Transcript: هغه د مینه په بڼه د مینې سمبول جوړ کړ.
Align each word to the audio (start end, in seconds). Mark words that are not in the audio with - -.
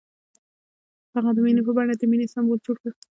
هغه 1.13 1.29
د 1.33 1.37
مینه 1.45 1.61
په 1.65 1.71
بڼه 1.77 1.93
د 1.97 2.03
مینې 2.11 2.27
سمبول 2.33 2.59
جوړ 2.65 2.77
کړ. 2.83 2.91